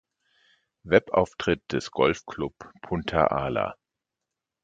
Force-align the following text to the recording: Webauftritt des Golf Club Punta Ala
Webauftritt 0.81 1.61
des 1.73 1.91
Golf 1.91 2.25
Club 2.25 2.55
Punta 2.81 3.25
Ala 3.27 3.75